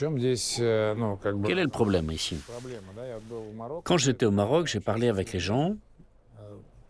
Euh, 0.00 0.94
Quel 1.44 1.58
est 1.58 1.62
le 1.62 1.68
problème 1.68 2.10
ici? 2.10 2.40
Quand 3.84 3.96
j'étais 3.98 4.26
au 4.26 4.30
Maroc, 4.30 4.66
j'ai 4.66 4.80
parlé 4.80 5.08
avec 5.08 5.32
les 5.32 5.38
gens. 5.38 5.76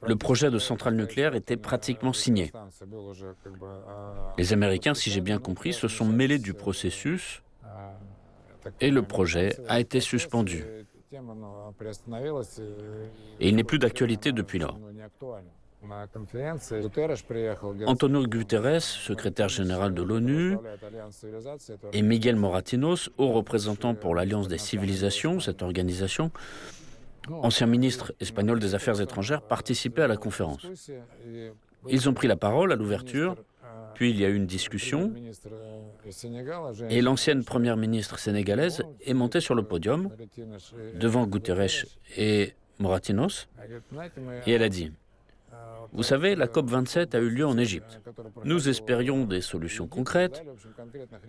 Le 0.04 0.16
projet 0.16 0.50
de 0.50 0.59
centrale 0.59 0.94
nucléaire 0.97 1.35
était 1.35 1.56
pratiquement 1.56 2.12
signé. 2.12 2.52
Les 4.38 4.52
Américains, 4.52 4.94
si 4.94 5.11
j'ai 5.11 5.21
bien 5.21 5.38
compris, 5.38 5.73
se 5.73 5.88
sont 5.88 6.06
mêlés 6.06 6.38
du 6.38 6.54
processus 6.54 7.42
et 8.80 8.90
le 8.90 9.02
projet 9.02 9.56
a 9.68 9.80
été 9.80 10.00
suspendu. 10.00 10.64
Et 13.40 13.49
il 13.49 13.56
n'est 13.56 13.64
plus 13.64 13.78
d'actualité 13.78 14.32
depuis 14.32 14.59
lors. 14.59 14.78
Antonio 17.86 18.26
Guterres, 18.26 18.82
secrétaire 18.82 19.48
général 19.48 19.94
de 19.94 20.02
l'ONU, 20.02 20.56
et 21.92 22.02
Miguel 22.02 22.36
Moratinos, 22.36 23.10
haut 23.18 23.32
représentant 23.32 23.94
pour 23.94 24.14
l'Alliance 24.14 24.48
des 24.48 24.58
civilisations, 24.58 25.40
cette 25.40 25.62
organisation, 25.62 26.30
ancien 27.30 27.66
ministre 27.66 28.14
espagnol 28.20 28.58
des 28.60 28.74
Affaires 28.74 29.00
étrangères, 29.00 29.42
participaient 29.42 30.02
à 30.02 30.08
la 30.08 30.16
conférence. 30.16 30.66
Ils 31.88 32.08
ont 32.08 32.14
pris 32.14 32.28
la 32.28 32.36
parole 32.36 32.72
à 32.72 32.76
l'ouverture, 32.76 33.36
puis 33.94 34.10
il 34.10 34.20
y 34.20 34.24
a 34.24 34.28
eu 34.28 34.36
une 34.36 34.46
discussion, 34.46 35.12
et 36.88 37.02
l'ancienne 37.02 37.44
première 37.44 37.76
ministre 37.76 38.18
sénégalaise 38.18 38.84
est 39.04 39.14
montée 39.14 39.40
sur 39.40 39.54
le 39.54 39.64
podium 39.64 40.10
devant 40.94 41.26
Guterres 41.26 41.86
et 42.16 42.54
Moratinos, 42.78 43.48
et 44.46 44.52
elle 44.52 44.62
a 44.62 44.68
dit 44.68 44.92
vous 45.92 46.02
savez, 46.02 46.35
la 46.35 46.47
COP27 46.47 47.14
a 47.14 47.19
eu 47.19 47.28
lieu 47.28 47.47
en 47.47 47.59
Égypte. 47.59 48.00
Nous 48.45 48.71
espérions 48.71 49.25
des 49.25 49.42
solutions 49.42 49.87
concrètes. 49.87 50.42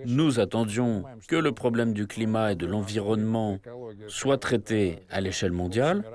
Nous 0.05 0.39
attendions 0.39 1.03
que 1.27 1.35
le 1.35 1.51
problème 1.51 1.93
du 1.93 2.07
climat 2.07 2.53
et 2.53 2.55
de 2.55 2.65
l'environnement 2.65 3.59
soit 4.07 4.37
traité 4.37 4.99
à 5.09 5.19
l'échelle 5.19 5.51
mondiale. 5.51 6.05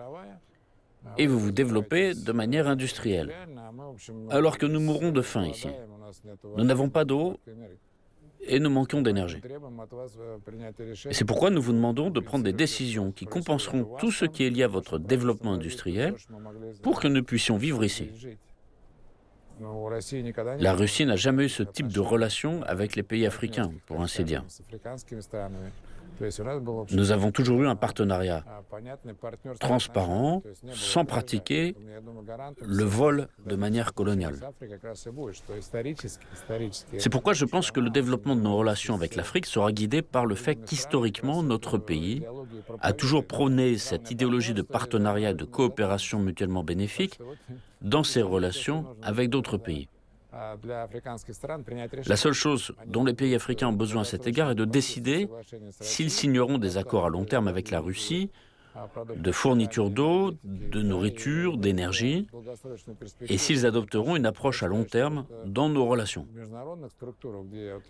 Et 1.19 1.27
vous 1.27 1.39
vous 1.39 1.53
développez 1.53 2.15
de 2.15 2.33
manière 2.33 2.69
industrielle. 2.69 3.35
Alors 4.31 4.57
que 4.57 4.67
nous 4.67 4.81
mourrons 4.81 5.11
de 5.11 5.23
faim 5.23 5.47
ici. 5.47 5.69
Nous 6.57 6.65
n'avons 6.65 6.89
pas 6.89 7.05
d'eau 7.05 7.39
et 8.41 8.61
nous 8.61 8.71
manquons 8.71 9.03
d'énergie. 9.03 9.41
C'est 11.11 11.25
pourquoi 11.25 11.51
nous 11.51 11.63
vous 11.63 11.73
demandons 11.73 12.11
de 12.11 12.21
prendre 12.21 12.45
des 12.45 12.53
décisions 12.53 13.13
qui 13.13 13.27
compenseront 13.27 13.97
tout 13.99 14.11
ce 14.11 14.25
qui 14.25 14.45
est 14.45 14.51
lié 14.51 14.63
à 14.63 14.69
votre 14.69 14.99
développement 14.99 15.53
industriel 15.53 16.15
pour 16.83 17.01
que 17.01 17.09
nous 17.09 17.23
puissions 17.23 17.57
vivre 17.57 17.85
ici. 17.85 18.11
La 20.61 20.73
Russie 20.73 21.05
n'a 21.05 21.17
jamais 21.17 21.47
eu 21.47 21.49
ce 21.49 21.63
type 21.65 21.89
de 21.89 22.01
relation 22.01 22.63
avec 22.63 22.95
les 22.95 23.03
pays 23.03 23.27
africains, 23.27 23.73
pour 23.87 24.01
ainsi 24.01 24.23
dire. 24.23 24.45
Nous 26.93 27.13
avons 27.13 27.31
toujours 27.31 27.63
eu 27.63 27.67
un 27.67 27.77
partenariat 27.77 28.45
transparent, 29.61 30.43
sans 30.73 31.05
pratiquer 31.05 31.75
le 32.61 32.85
vol 32.85 33.29
de 33.47 33.57
manière 33.57 33.95
coloniale. 33.95 34.37
C'est 36.99 37.11
pourquoi 37.11 37.33
je 37.33 37.45
pense 37.45 37.71
que 37.71 37.81
le 37.81 37.91
développement 37.91 38.37
de 38.37 38.41
nos 38.41 38.57
relations 38.57 38.95
avec 38.95 39.17
l'Afrique 39.17 39.47
sera 39.47 39.73
guidé 39.73 40.03
par 40.03 40.27
le 40.27 40.35
fait 40.35 40.57
qu'historiquement, 40.57 41.43
notre 41.43 41.79
pays 41.79 42.23
a 42.81 42.93
toujours 42.93 43.27
prôné 43.27 43.79
cette 43.79 44.11
idéologie 44.11 44.55
de 44.55 44.63
partenariat 44.63 45.31
et 45.31 45.35
de 45.35 45.45
coopération 45.45 46.19
mutuellement 46.19 46.65
bénéfique 46.65 47.19
dans 47.83 48.03
ses 48.03 48.23
relations 48.23 48.87
avec 49.03 49.31
d'autres 49.31 49.57
pays. 49.57 49.89
La 50.33 52.17
seule 52.17 52.33
chose 52.35 52.73
dont 52.87 53.05
les 53.05 53.15
pays 53.15 53.35
africains 53.35 53.69
ont 53.69 53.73
besoin 53.73 54.03
à 54.03 54.05
cet 54.05 54.27
égard 54.27 54.51
est 54.51 54.55
de 54.55 54.67
décider 54.67 55.29
s'ils 55.81 56.11
signeront 56.11 56.59
des 56.59 56.77
accords 56.77 57.07
à 57.07 57.09
long 57.09 57.25
terme 57.25 57.49
avec 57.49 57.71
la 57.71 57.81
Russie 57.81 58.31
de 59.17 59.33
fourniture 59.33 59.91
d'eau, 59.91 60.33
de 60.45 60.83
nourriture, 60.83 61.57
d'énergie, 61.57 62.29
et 63.23 63.39
s'ils 63.39 63.67
adopteront 63.67 64.15
une 64.17 64.27
approche 64.27 64.63
à 64.63 64.69
long 64.69 64.85
terme 64.85 65.25
dans 65.47 65.69
nos 65.69 65.87
relations. 65.87 66.27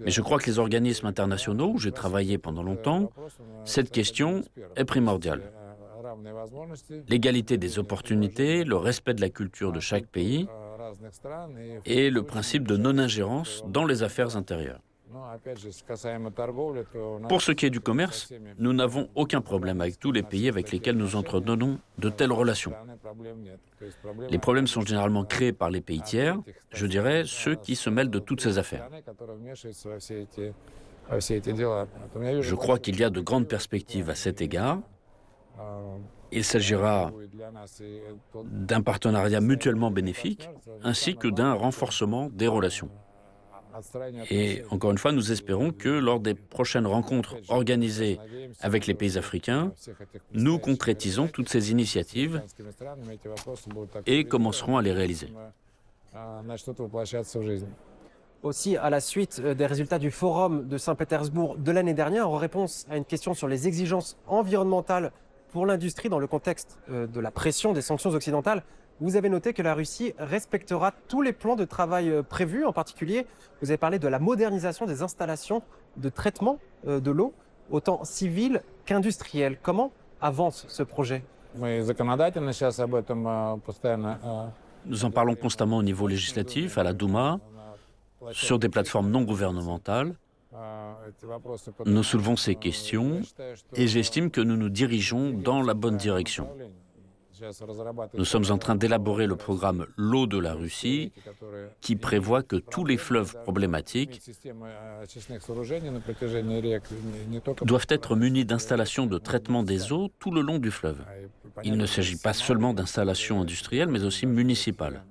Mais 0.01 0.11
je 0.11 0.21
crois 0.23 0.39
que 0.39 0.47
les 0.47 0.59
organismes 0.59 1.07
internationaux 1.07 1.73
où 1.75 1.79
j'ai 1.79 1.93
travaillé 1.93 2.39
pendant 2.39 2.63
longtemps, 2.63 3.11
cette 3.65 3.91
question 3.91 4.43
est 4.77 4.85
primordiale. 4.85 5.53
L'égalité 7.09 7.59
des 7.59 7.79
opportunités, 7.79 8.65
le 8.65 8.77
respect 8.77 9.15
de 9.15 9.21
la 9.21 9.29
culture 9.29 9.73
de 9.73 9.81
chaque 9.81 10.07
pays, 10.07 10.49
et 11.85 12.11
le 12.11 12.23
principe 12.23 12.67
de 12.67 12.77
non-ingérence 12.77 13.65
dans 13.67 13.85
les 13.85 14.03
affaires 14.03 14.37
intérieures. 14.37 14.81
Pour 17.29 17.41
ce 17.41 17.53
qui 17.53 17.67
est 17.67 17.71
du 17.71 17.81
commerce, 17.81 18.33
nous 18.59 18.73
n'avons 18.73 19.09
aucun 19.15 19.41
problème 19.41 19.81
avec 19.81 19.99
tous 19.99 20.13
les 20.13 20.23
pays 20.23 20.49
avec 20.49 20.71
lesquels 20.71 20.97
nous 20.97 21.17
entretenons 21.17 21.79
de 21.99 22.11
telles 22.11 22.33
relations. 22.33 22.73
Les 24.29 24.39
problèmes 24.39 24.67
sont 24.67 24.83
généralement 24.83 25.25
créés 25.25 25.53
par 25.53 25.71
les 25.71 25.81
pays 25.81 26.03
tiers, 26.03 26.39
je 26.73 26.87
dirais 26.87 27.23
ceux 27.27 27.55
qui 27.55 27.75
se 27.75 27.89
mêlent 27.89 28.11
de 28.11 28.19
toutes 28.19 28.43
ces 28.43 28.59
affaires. 28.59 28.89
Je 32.41 32.55
crois 32.55 32.79
qu'il 32.79 33.01
y 33.01 33.05
a 33.05 33.11
de 33.11 33.21
grandes 33.21 33.49
perspectives 33.49 34.11
à 34.11 34.15
cet 34.15 34.43
égard. 34.43 34.81
Il 36.33 36.45
s'agira 36.45 37.13
d'un 38.45 38.83
partenariat 38.83 39.41
mutuellement 39.41 39.91
bénéfique 39.91 40.49
ainsi 40.83 41.17
que 41.17 41.29
d'un 41.29 41.53
renforcement 41.55 42.29
des 42.33 42.49
relations. 42.49 42.91
Et 44.31 44.63
encore 44.71 44.91
une 44.91 44.99
fois, 44.99 45.13
nous 45.13 45.31
espérons 45.31 45.71
que 45.71 45.89
lors 45.89 46.21
des 46.21 46.35
prochaines 46.35 46.87
rencontres 46.87 47.37
organisées 47.49 48.19
avec 48.61 48.87
les 48.87 48.95
pays 48.95 49.17
africains, 49.17 49.73
nous 50.33 50.59
concrétisons 50.59 51.29
toutes 51.29 51.49
ces 51.49 51.71
initiatives 51.71 52.43
et 54.07 54.25
commencerons 54.25 54.77
à 54.77 54.83
les 54.83 54.93
réaliser. 54.93 55.29
Aussi, 58.43 58.77
à 58.77 58.91
la 58.91 59.01
suite 59.01 59.41
des 59.41 59.67
résultats 59.67 59.99
du 59.99 60.11
Forum 60.11 60.69
de 60.69 60.79
Saint-Pétersbourg 60.79 61.57
de 61.57 61.73
l'année 61.73 61.95
dernière, 61.95 62.29
en 62.29 62.37
réponse 62.37 62.87
à 62.89 62.97
une 62.97 63.05
question 63.05 63.35
sur 63.35 63.49
les 63.49 63.67
exigences 63.67 64.17
environnementales 64.27 65.13
pour 65.51 65.67
l'industrie 65.67 66.09
dans 66.09 66.19
le 66.19 66.27
contexte 66.27 66.79
euh, 66.91 67.07
de 67.07 67.21
la 67.21 67.31
pression 67.31 67.73
des 67.73 67.83
sanctions 67.83 68.11
occidentales, 68.11 68.63
vous 69.01 69.17
avez 69.17 69.29
noté 69.29 69.53
que 69.53 69.63
la 69.63 69.75
Russie 69.75 70.13
respectera 70.19 70.93
tous 71.09 71.23
les 71.23 71.33
plans 71.33 71.57
de 71.57 71.65
travail 71.65 72.11
euh, 72.11 72.23
prévus. 72.23 72.65
En 72.65 72.73
particulier, 72.73 73.27
vous 73.63 73.71
avez 73.71 73.79
parlé 73.79 73.99
de 73.99 74.09
la 74.09 74.19
modernisation 74.19 74.87
des 74.87 75.03
installations 75.03 75.63
de 75.97 76.09
traitement 76.09 76.59
euh, 76.87 77.01
de 77.01 77.11
l'eau, 77.11 77.33
autant 77.71 78.05
civile 78.05 78.63
qu'industrielle. 78.85 79.59
Comment 79.63 79.93
avance 80.21 80.67
ce 80.69 80.83
projet? 80.83 81.23
Nous 84.87 85.05
en 85.05 85.11
parlons 85.11 85.35
constamment 85.35 85.79
au 85.79 85.83
niveau 85.83 86.07
législatif, 86.07 86.79
à 86.79 86.83
la 86.83 86.93
Douma, 86.93 87.41
sur 88.33 88.59
des 88.59 88.69
plateformes 88.69 89.11
non 89.11 89.23
gouvernementales. 89.23 90.15
Nous 91.87 92.03
soulevons 92.03 92.37
ces 92.37 92.55
questions 92.55 93.21
et 93.75 93.87
j'estime 93.87 94.31
que 94.31 94.41
nous 94.41 94.57
nous 94.57 94.71
dirigeons 94.71 95.31
dans 95.31 95.63
la 95.63 95.75
bonne 95.75 95.97
direction. 95.97 96.49
Nous 98.15 98.25
sommes 98.25 98.51
en 98.51 98.59
train 98.59 98.75
d'élaborer 98.75 99.27
le 99.27 99.37
programme 99.37 99.87
L'eau 99.97 100.27
de 100.27 100.39
la 100.39 100.55
Russie 100.55 101.13
qui 101.81 101.97
prévoit 101.97 102.43
que 102.43 102.57
tous 102.57 102.85
les 102.85 102.97
fleuves 102.97 103.35
problématiques 103.43 104.21
doivent 107.63 107.87
être 107.89 108.17
munis 108.17 108.45
d'installations 108.45 109.07
de 109.07 109.19
traitement 109.19 109.63
des 109.63 109.93
eaux 109.93 110.09
tout 110.19 110.31
le 110.31 110.41
long 110.41 110.59
du 110.59 110.71
fleuve. 110.71 110.99
Il 111.65 111.77
ne 111.77 111.87
s'agit 111.87 112.17
pas 112.17 112.33
seulement 112.33 112.75
d'installations 112.75 113.41
industrielles, 113.41 113.89
mais 113.89 114.05
aussi 114.05 114.27
municipales. 114.27 115.05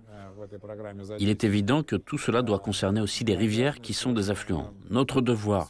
Il 1.19 1.29
est 1.29 1.43
évident 1.43 1.83
que 1.83 1.95
tout 1.95 2.17
cela 2.17 2.41
doit 2.41 2.59
concerner 2.59 3.01
aussi 3.01 3.23
les 3.23 3.35
rivières 3.35 3.79
qui 3.79 3.93
sont 3.93 4.13
des 4.13 4.29
affluents. 4.29 4.71
Notre 4.89 5.21
devoir 5.21 5.69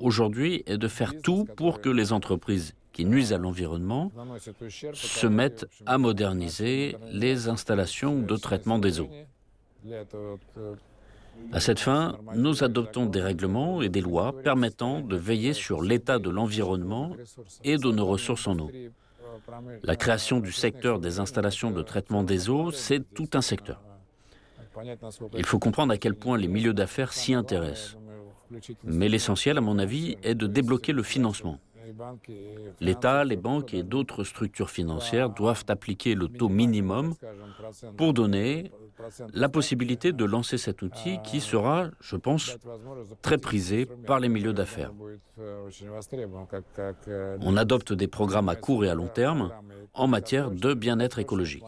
aujourd'hui 0.00 0.62
est 0.66 0.78
de 0.78 0.88
faire 0.88 1.14
tout 1.20 1.46
pour 1.56 1.80
que 1.80 1.88
les 1.88 2.12
entreprises 2.12 2.74
qui 2.92 3.04
nuisent 3.04 3.32
à 3.32 3.38
l'environnement 3.38 4.10
se 4.94 5.26
mettent 5.26 5.66
à 5.84 5.98
moderniser 5.98 6.96
les 7.10 7.48
installations 7.48 8.20
de 8.20 8.36
traitement 8.36 8.78
des 8.78 9.00
eaux. 9.00 9.10
À 11.52 11.60
cette 11.60 11.80
fin, 11.80 12.16
nous 12.34 12.64
adoptons 12.64 13.06
des 13.06 13.20
règlements 13.20 13.82
et 13.82 13.88
des 13.90 14.00
lois 14.00 14.34
permettant 14.42 15.00
de 15.00 15.16
veiller 15.16 15.52
sur 15.52 15.82
l'état 15.82 16.18
de 16.18 16.30
l'environnement 16.30 17.14
et 17.62 17.76
de 17.76 17.90
nos 17.90 18.06
ressources 18.06 18.46
en 18.46 18.58
eau. 18.58 18.70
La 19.82 19.96
création 19.96 20.40
du 20.40 20.52
secteur 20.52 20.98
des 20.98 21.20
installations 21.20 21.70
de 21.70 21.82
traitement 21.82 22.22
des 22.22 22.48
eaux, 22.48 22.70
c'est 22.70 23.02
tout 23.14 23.28
un 23.34 23.42
secteur. 23.42 23.82
Il 25.34 25.46
faut 25.46 25.58
comprendre 25.58 25.92
à 25.92 25.98
quel 25.98 26.14
point 26.14 26.36
les 26.38 26.48
milieux 26.48 26.74
d'affaires 26.74 27.12
s'y 27.12 27.34
intéressent. 27.34 27.96
Mais 28.84 29.08
l'essentiel, 29.08 29.58
à 29.58 29.60
mon 29.60 29.78
avis, 29.78 30.16
est 30.22 30.34
de 30.34 30.46
débloquer 30.46 30.92
le 30.92 31.02
financement. 31.02 31.58
L'État, 32.80 33.24
les 33.24 33.36
banques 33.36 33.72
et 33.74 33.82
d'autres 33.82 34.24
structures 34.24 34.70
financières 34.70 35.30
doivent 35.30 35.64
appliquer 35.68 36.14
le 36.14 36.28
taux 36.28 36.48
minimum 36.48 37.14
pour 37.96 38.12
donner 38.12 38.72
la 39.34 39.48
possibilité 39.48 40.12
de 40.12 40.24
lancer 40.24 40.58
cet 40.58 40.82
outil 40.82 41.18
qui 41.22 41.40
sera, 41.40 41.88
je 42.00 42.16
pense, 42.16 42.56
très 43.22 43.38
prisé 43.38 43.86
par 44.06 44.20
les 44.20 44.28
milieux 44.28 44.52
d'affaires. 44.52 44.92
On 47.40 47.56
adopte 47.56 47.92
des 47.92 48.08
programmes 48.08 48.48
à 48.48 48.56
court 48.56 48.84
et 48.84 48.88
à 48.88 48.94
long 48.94 49.08
terme 49.08 49.52
en 49.94 50.08
matière 50.08 50.50
de 50.50 50.74
bien-être 50.74 51.18
écologique. 51.18 51.64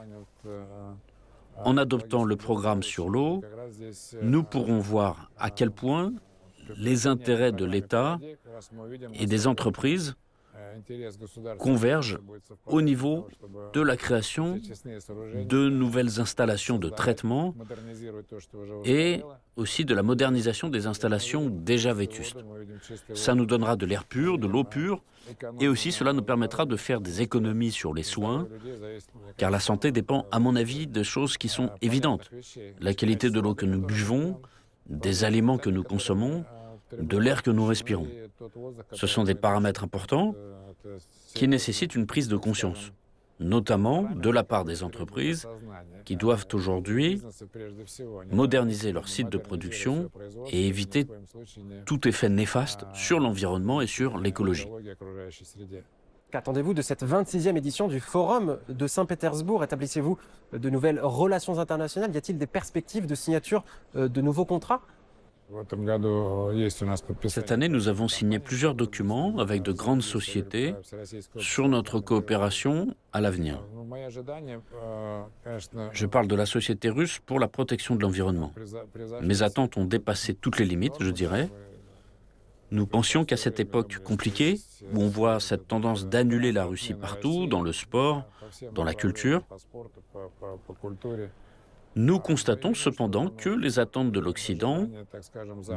En 1.65 1.77
adoptant 1.77 2.25
le 2.25 2.37
programme 2.37 2.83
sur 2.83 3.09
l'eau, 3.09 3.43
nous 4.23 4.43
pourrons 4.43 4.79
voir 4.79 5.31
à 5.39 5.51
quel 5.51 5.71
point 5.71 6.13
les 6.77 7.07
intérêts 7.07 7.53
de 7.53 7.65
l'État 7.65 8.19
et 9.15 9.27
des 9.27 9.47
entreprises 9.47 10.15
convergent 11.59 12.19
au 12.67 12.83
niveau 12.83 13.29
de 13.73 13.81
la 13.81 13.97
création 13.97 14.61
de 15.45 15.69
nouvelles 15.69 16.21
installations 16.21 16.79
de 16.79 16.89
traitement 16.89 17.55
et 18.85 19.23
aussi 19.57 19.85
de 19.85 19.95
la 19.95 20.03
modernisation 20.03 20.69
des 20.69 20.87
installations 20.87 21.51
déjà 21.51 21.93
vétustes. 21.93 22.39
Ça 23.15 23.35
nous 23.35 23.47
donnera 23.47 23.77
de 23.77 23.87
l'air 23.87 24.05
pur, 24.05 24.39
de 24.39 24.47
l'eau 24.47 24.65
pure, 24.65 25.03
et 25.61 25.69
aussi 25.69 25.93
cela 25.93 26.13
nous 26.13 26.23
permettra 26.23 26.65
de 26.65 26.77
faire 26.77 27.01
des 27.01 27.23
économies 27.23 27.73
sur 27.73 27.93
les 27.93 28.03
soins, 28.03 28.49
car 29.37 29.51
la 29.51 29.61
santé 29.61 29.93
dépend, 29.93 30.27
à 30.31 30.39
mon 30.39 30.57
avis, 30.57 30.87
de 30.87 31.03
choses 31.03 31.37
qui 31.37 31.49
sont 31.49 31.71
évidentes. 31.83 32.31
La 32.81 32.95
qualité 32.95 33.31
de 33.31 33.41
l'eau 33.41 33.55
que 33.55 33.67
nous 33.67 33.81
buvons, 33.81 34.41
des 34.87 35.25
aliments 35.25 35.59
que 35.59 35.71
nous 35.71 35.83
consommons, 35.83 36.45
de 36.97 37.17
l'air 37.17 37.43
que 37.43 37.51
nous 37.51 37.67
respirons. 37.67 38.09
Ce 38.93 39.07
sont 39.07 39.25
des 39.25 39.35
paramètres 39.35 39.85
importants 39.85 40.35
qui 41.35 41.49
nécessitent 41.49 41.95
une 41.95 42.07
prise 42.07 42.29
de 42.29 42.37
conscience, 42.37 42.93
notamment 43.41 44.09
de 44.15 44.31
la 44.31 44.45
part 44.45 44.65
des 44.65 44.83
entreprises 44.83 45.47
qui 46.05 46.17
doivent 46.17 46.47
aujourd'hui 46.53 47.21
moderniser 48.33 48.93
leur 48.93 49.09
site 49.09 49.29
de 49.29 49.39
production 49.39 50.11
et 50.51 50.67
éviter 50.67 51.07
tout 51.85 52.09
effet 52.09 52.29
néfaste 52.29 52.87
sur 52.95 53.21
l'environnement 53.21 53.81
et 53.81 53.87
sur 53.87 54.19
l'écologie. 54.19 54.69
Qu'attendez-vous 56.31 56.75
de 56.75 56.83
cette 56.83 57.05
26e 57.05 57.57
édition 57.57 57.89
du 57.89 58.01
Forum 58.01 58.59
de 58.69 58.87
Saint-Pétersbourg? 58.87 59.65
Établissez-vous 59.65 60.19
de 60.53 60.69
nouvelles 60.69 61.01
relations 61.01 61.59
internationales? 61.59 62.13
Y 62.13 62.19
a-t-il 62.19 62.37
des 62.37 62.47
perspectives 62.47 63.07
de 63.07 63.15
signature 63.15 63.65
euh, 63.97 64.09
de 64.09 64.21
nouveaux 64.21 64.45
contrats? 64.45 64.83
Cette 67.29 67.53
année, 67.53 67.69
nous 67.69 67.89
avons 67.89 68.09
signé 68.09 68.39
plusieurs 68.39 68.75
documents 68.75 69.39
avec 69.39 69.63
de 69.63 69.73
grandes 69.73 70.03
sociétés 70.03 70.75
sur 71.37 71.69
notre 71.69 72.01
coopération 72.01 72.95
à 73.13 73.21
l'avenir. 73.21 73.63
Je 75.93 76.07
parle 76.07 76.29
de 76.29 76.35
la 76.35 76.45
société 76.45 76.91
russe 76.91 77.19
pour 77.25 77.41
la 77.41 77.49
protection 77.49 77.97
de 77.97 78.03
l'environnement. 78.03 78.53
Mes 79.23 79.43
attentes 79.43 79.77
ont 79.77 79.85
dépassé 79.85 80.35
toutes 80.35 80.59
les 80.59 80.67
limites, 80.67 80.97
je 81.01 81.11
dirais. 81.11 81.49
Nous 82.71 82.87
pensions 82.87 83.25
qu'à 83.25 83.39
cette 83.39 83.61
époque 83.61 83.99
compliquée, 84.05 84.61
où 84.93 85.01
on 85.01 85.09
voit 85.09 85.41
cette 85.41 85.67
tendance 85.67 86.07
d'annuler 86.07 86.53
la 86.53 86.67
Russie 86.67 86.93
partout, 86.93 87.47
dans 87.47 87.63
le 87.63 87.73
sport, 87.73 88.25
dans 88.75 88.85
la 88.85 88.93
culture, 88.93 89.43
nous 91.97 92.19
constatons 92.19 92.75
cependant 92.75 93.29
que 93.29 93.49
les 93.49 93.79
attentes 93.79 94.13
de 94.13 94.21
l'Occident 94.21 94.89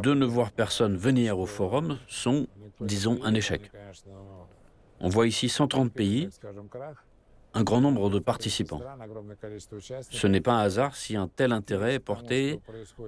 de 0.04 0.14
ne 0.14 0.26
voir 0.26 0.52
personne 0.52 0.96
venir 0.96 1.40
au 1.40 1.46
forum 1.46 1.98
sont, 2.08 2.48
disons, 2.80 3.20
un 3.24 3.34
échec. 3.34 3.72
On 5.00 5.10
voit 5.10 5.28
ici 5.28 5.50
130 5.50 5.92
pays, 5.92 6.30
un 7.54 7.64
grand 7.64 7.82
nombre 7.82 8.10
de 8.10 8.20
participants. 8.20 8.82
Ce 10.10 10.28
n'est 10.28 10.42
pas 10.42 10.54
un 10.54 10.60
hasard 10.60 10.96
si 10.96 11.16
un 11.16 11.28
tel 11.28 11.52
intérêt 11.52 11.96
est 11.96 12.00
porté 12.00 12.62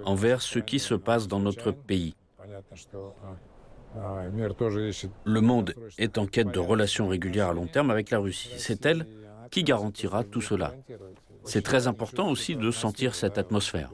envers 0.04 0.42
ce 0.42 0.58
qui 0.58 0.78
se 0.78 0.94
passe 0.94 1.28
dans 1.28 1.40
notre 1.40 1.70
pays. 1.70 2.14
Le 5.24 5.40
monde 5.40 5.74
est 5.98 6.18
en 6.18 6.26
quête 6.26 6.50
de 6.50 6.58
relations 6.58 7.08
régulières 7.08 7.48
à 7.48 7.54
long 7.54 7.66
terme 7.66 7.90
avec 7.90 8.10
la 8.10 8.18
Russie. 8.18 8.50
C'est 8.58 8.84
elle 8.86 9.06
qui 9.50 9.62
garantira 9.62 10.24
tout 10.24 10.40
cela. 10.40 10.74
C'est 11.44 11.62
très 11.62 11.86
important 11.86 12.30
aussi 12.30 12.56
de 12.56 12.70
sentir 12.70 13.14
cette 13.14 13.38
atmosphère. 13.38 13.90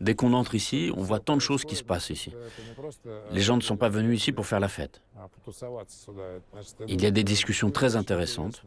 Dès 0.00 0.14
qu'on 0.14 0.32
entre 0.32 0.54
ici, 0.54 0.90
on 0.96 1.02
voit 1.02 1.20
tant 1.20 1.36
de 1.36 1.40
choses 1.40 1.64
qui 1.64 1.76
se 1.76 1.84
passent 1.84 2.10
ici. 2.10 2.32
Les 3.32 3.40
gens 3.40 3.56
ne 3.56 3.62
sont 3.62 3.76
pas 3.76 3.88
venus 3.88 4.20
ici 4.20 4.32
pour 4.32 4.46
faire 4.46 4.60
la 4.60 4.68
fête. 4.68 5.02
Il 6.88 7.02
y 7.02 7.06
a 7.06 7.10
des 7.10 7.24
discussions 7.24 7.70
très 7.70 7.96
intéressantes. 7.96 8.62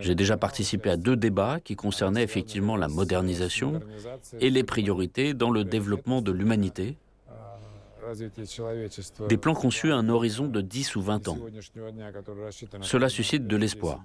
J'ai 0.00 0.14
déjà 0.14 0.36
participé 0.36 0.90
à 0.90 0.96
deux 0.96 1.16
débats 1.16 1.60
qui 1.60 1.76
concernaient 1.76 2.22
effectivement 2.22 2.76
la 2.76 2.88
modernisation 2.88 3.80
et 4.40 4.50
les 4.50 4.64
priorités 4.64 5.34
dans 5.34 5.50
le 5.50 5.64
développement 5.64 6.22
de 6.22 6.32
l'humanité. 6.32 6.96
Des 9.28 9.36
plans 9.36 9.54
conçus 9.54 9.90
à 9.90 9.96
un 9.96 10.08
horizon 10.08 10.46
de 10.46 10.60
10 10.60 10.96
ou 10.96 11.02
20 11.02 11.28
ans. 11.28 11.38
Cela 12.80 13.08
suscite 13.08 13.46
de 13.46 13.56
l'espoir. 13.56 14.02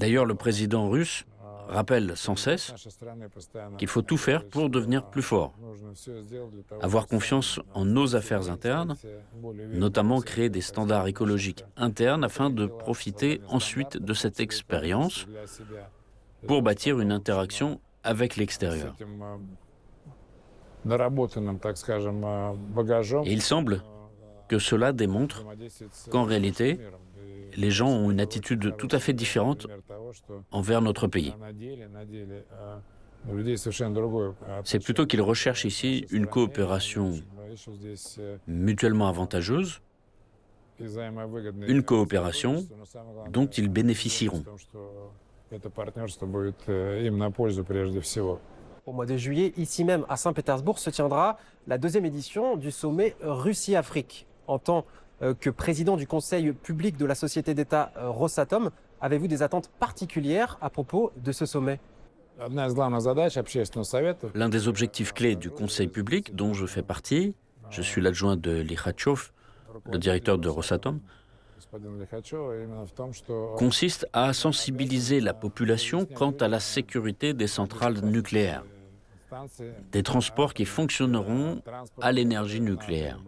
D'ailleurs, 0.00 0.24
le 0.24 0.34
président 0.34 0.88
russe 0.88 1.24
rappelle 1.68 2.16
sans 2.16 2.36
cesse 2.36 2.74
qu'il 3.78 3.88
faut 3.88 4.02
tout 4.02 4.16
faire 4.16 4.46
pour 4.46 4.70
devenir 4.70 5.04
plus 5.10 5.22
fort, 5.22 5.54
avoir 6.80 7.06
confiance 7.06 7.60
en 7.74 7.84
nos 7.84 8.16
affaires 8.16 8.50
internes, 8.50 8.96
notamment 9.72 10.20
créer 10.20 10.50
des 10.50 10.60
standards 10.60 11.06
écologiques 11.06 11.64
internes 11.76 12.24
afin 12.24 12.50
de 12.50 12.66
profiter 12.66 13.40
ensuite 13.48 13.96
de 13.96 14.14
cette 14.14 14.40
expérience 14.40 15.26
pour 16.46 16.62
bâtir 16.62 17.00
une 17.00 17.12
interaction 17.12 17.80
avec 18.02 18.36
l'extérieur. 18.36 18.94
Et 23.24 23.32
il 23.32 23.42
semble 23.42 23.82
que 24.48 24.58
cela 24.58 24.92
démontre 24.92 25.46
qu'en 26.10 26.24
réalité, 26.24 26.78
les 27.56 27.70
gens 27.70 27.88
ont 27.88 28.10
une 28.10 28.20
attitude 28.20 28.76
tout 28.76 28.88
à 28.90 28.98
fait 28.98 29.12
différente 29.12 29.66
envers 30.50 30.82
notre 30.82 31.06
pays. 31.06 31.34
C'est 34.64 34.82
plutôt 34.82 35.06
qu'ils 35.06 35.22
recherchent 35.22 35.64
ici 35.64 36.06
une 36.10 36.26
coopération 36.26 37.12
mutuellement 38.46 39.08
avantageuse, 39.08 39.80
une 40.80 41.82
coopération 41.82 42.66
dont 43.30 43.46
ils 43.46 43.68
bénéficieront. 43.68 44.44
Au 48.86 48.92
mois 48.92 49.06
de 49.06 49.16
juillet, 49.16 49.52
ici 49.56 49.84
même 49.84 50.04
à 50.08 50.16
Saint-Pétersbourg, 50.16 50.78
se 50.78 50.90
tiendra 50.90 51.38
la 51.66 51.78
deuxième 51.78 52.04
édition 52.04 52.56
du 52.56 52.70
sommet 52.70 53.16
Russie-Afrique. 53.22 54.26
En 54.46 54.58
que 55.40 55.50
président 55.50 55.96
du 55.96 56.06
conseil 56.06 56.52
public 56.52 56.96
de 56.96 57.06
la 57.06 57.14
société 57.14 57.54
d'État 57.54 57.92
Rosatom. 57.96 58.70
Avez-vous 59.00 59.28
des 59.28 59.42
attentes 59.42 59.68
particulières 59.78 60.58
à 60.60 60.70
propos 60.70 61.12
de 61.16 61.32
ce 61.32 61.46
sommet? 61.46 61.80
L'un 64.34 64.48
des 64.48 64.68
objectifs 64.68 65.12
clés 65.12 65.36
du 65.36 65.50
conseil 65.50 65.88
public 65.88 66.34
dont 66.34 66.52
je 66.52 66.66
fais 66.66 66.82
partie, 66.82 67.34
je 67.70 67.82
suis 67.82 68.00
l'adjoint 68.00 68.36
de 68.36 68.60
Likhatchov, 68.60 69.30
le 69.90 69.98
directeur 69.98 70.38
de 70.38 70.48
Rosatom, 70.48 71.00
consiste 73.56 74.06
à 74.12 74.32
sensibiliser 74.32 75.20
la 75.20 75.34
population 75.34 76.06
quant 76.06 76.32
à 76.32 76.48
la 76.48 76.60
sécurité 76.60 77.34
des 77.34 77.46
centrales 77.46 78.00
nucléaires, 78.00 78.64
des 79.92 80.02
transports 80.02 80.54
qui 80.54 80.64
fonctionneront 80.64 81.62
à 82.00 82.12
l'énergie 82.12 82.60
nucléaire. 82.60 83.18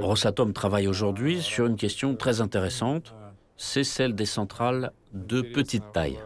Rosatom 0.00 0.52
travaille 0.52 0.88
aujourd'hui 0.88 1.42
sur 1.42 1.66
une 1.66 1.76
question 1.76 2.14
très 2.16 2.40
intéressante, 2.40 3.14
c'est 3.56 3.84
celle 3.84 4.14
des 4.14 4.26
centrales 4.26 4.92
de 5.12 5.42
petite 5.42 5.92
taille. 5.92 6.18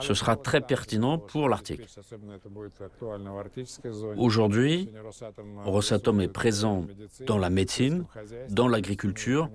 Ce 0.00 0.14
sera 0.14 0.36
très 0.36 0.60
pertinent 0.60 1.18
pour 1.18 1.48
l'Arctique. 1.48 1.80
Aujourd'hui, 4.16 4.88
Rosatom 5.64 6.20
est 6.20 6.28
présent 6.28 6.86
dans 7.26 7.38
la 7.38 7.50
médecine, 7.50 8.04
dans 8.50 8.68
l'agriculture. 8.68 9.48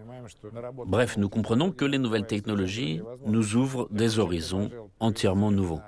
Bref, 0.85 1.17
nous 1.17 1.29
comprenons 1.29 1.71
que 1.71 1.85
les 1.85 1.97
nouvelles 1.97 2.27
technologies 2.27 3.01
nous 3.25 3.55
ouvrent 3.55 3.87
des 3.91 4.19
horizons 4.19 4.69
entièrement 4.99 5.51
nouveaux. 5.51 5.81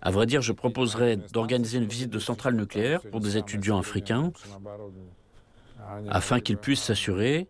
À 0.00 0.10
vrai 0.10 0.26
dire, 0.26 0.42
je 0.42 0.52
proposerais 0.52 1.16
d'organiser 1.16 1.78
une 1.78 1.86
visite 1.86 2.10
de 2.10 2.18
centrale 2.18 2.56
nucléaire 2.56 3.00
pour 3.10 3.20
des 3.20 3.36
étudiants 3.36 3.78
africains 3.78 4.32
afin 6.08 6.40
qu'ils 6.40 6.56
puissent 6.56 6.82
s'assurer 6.82 7.48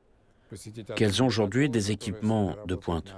qu'elles 0.95 1.23
ont 1.23 1.27
aujourd'hui 1.27 1.69
des 1.69 1.91
équipements 1.91 2.57
de 2.67 2.75
pointe. 2.75 3.15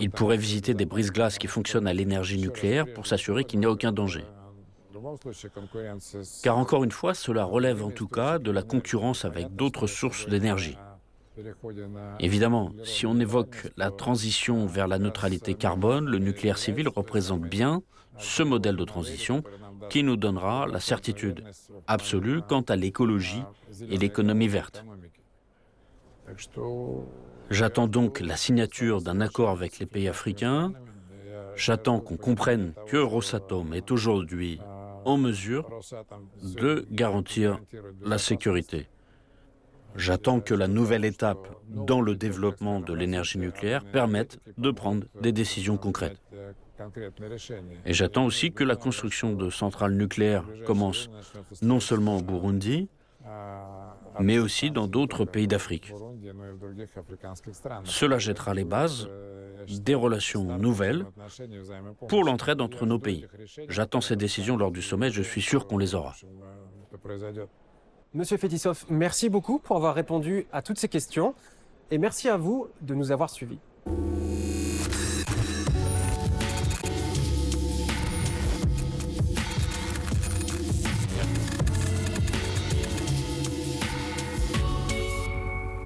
Ils 0.00 0.10
pourraient 0.10 0.36
visiter 0.36 0.74
des 0.74 0.86
brises-glaces 0.86 1.38
qui 1.38 1.46
fonctionnent 1.46 1.86
à 1.86 1.92
l'énergie 1.92 2.38
nucléaire 2.38 2.86
pour 2.92 3.06
s'assurer 3.06 3.44
qu'il 3.44 3.60
n'y 3.60 3.66
a 3.66 3.70
aucun 3.70 3.92
danger. 3.92 4.24
Car 6.42 6.58
encore 6.58 6.84
une 6.84 6.90
fois, 6.90 7.14
cela 7.14 7.44
relève 7.44 7.82
en 7.82 7.90
tout 7.90 8.08
cas 8.08 8.38
de 8.38 8.50
la 8.50 8.62
concurrence 8.62 9.24
avec 9.24 9.54
d'autres 9.54 9.86
sources 9.86 10.28
d'énergie. 10.28 10.76
Évidemment, 12.18 12.72
si 12.84 13.06
on 13.06 13.18
évoque 13.18 13.70
la 13.76 13.90
transition 13.90 14.66
vers 14.66 14.88
la 14.88 14.98
neutralité 14.98 15.54
carbone, 15.54 16.06
le 16.06 16.18
nucléaire 16.18 16.58
civil 16.58 16.88
représente 16.88 17.42
bien 17.42 17.82
ce 18.18 18.42
modèle 18.42 18.76
de 18.76 18.84
transition 18.84 19.42
qui 19.88 20.02
nous 20.02 20.16
donnera 20.16 20.66
la 20.66 20.80
certitude 20.80 21.42
absolue 21.86 22.42
quant 22.46 22.60
à 22.62 22.76
l'écologie 22.76 23.42
et 23.88 23.96
l'économie 23.96 24.48
verte. 24.48 24.84
J'attends 27.50 27.88
donc 27.88 28.20
la 28.20 28.36
signature 28.36 29.02
d'un 29.02 29.20
accord 29.20 29.50
avec 29.50 29.78
les 29.78 29.86
pays 29.86 30.08
africains. 30.08 30.72
J'attends 31.56 32.00
qu'on 32.00 32.16
comprenne 32.16 32.74
que 32.86 32.96
Rosatom 32.96 33.74
est 33.74 33.90
aujourd'hui 33.90 34.60
en 35.04 35.16
mesure 35.16 35.68
de 36.42 36.86
garantir 36.90 37.58
la 38.02 38.18
sécurité. 38.18 38.88
J'attends 39.96 40.40
que 40.40 40.54
la 40.54 40.68
nouvelle 40.68 41.04
étape 41.04 41.48
dans 41.68 42.00
le 42.00 42.14
développement 42.14 42.80
de 42.80 42.94
l'énergie 42.94 43.38
nucléaire 43.38 43.84
permette 43.84 44.38
de 44.56 44.70
prendre 44.70 45.06
des 45.20 45.32
décisions 45.32 45.76
concrètes. 45.76 46.20
Et 47.84 47.92
j'attends 47.92 48.24
aussi 48.24 48.52
que 48.52 48.64
la 48.64 48.76
construction 48.76 49.32
de 49.32 49.50
centrales 49.50 49.94
nucléaires 49.94 50.44
commence 50.64 51.10
non 51.60 51.80
seulement 51.80 52.18
au 52.18 52.22
Burundi, 52.22 52.88
mais 54.20 54.38
aussi 54.38 54.70
dans 54.70 54.86
d'autres 54.86 55.24
pays 55.24 55.46
d'Afrique. 55.46 55.92
Cela 57.84 58.18
jettera 58.18 58.54
les 58.54 58.64
bases 58.64 59.08
des 59.68 59.94
relations 59.94 60.58
nouvelles 60.58 61.04
pour 62.08 62.24
l'entraide 62.24 62.60
entre 62.60 62.86
nos 62.86 62.98
pays. 62.98 63.26
J'attends 63.68 64.00
ces 64.00 64.16
décisions 64.16 64.56
lors 64.56 64.70
du 64.70 64.82
sommet, 64.82 65.10
je 65.10 65.22
suis 65.22 65.42
sûr 65.42 65.66
qu'on 65.66 65.78
les 65.78 65.94
aura. 65.94 66.14
Monsieur 68.12 68.36
Fetisov, 68.36 68.84
merci 68.88 69.28
beaucoup 69.28 69.58
pour 69.58 69.76
avoir 69.76 69.94
répondu 69.94 70.46
à 70.52 70.62
toutes 70.62 70.78
ces 70.78 70.88
questions 70.88 71.34
et 71.90 71.98
merci 71.98 72.28
à 72.28 72.36
vous 72.36 72.68
de 72.80 72.94
nous 72.94 73.12
avoir 73.12 73.30
suivis. 73.30 73.58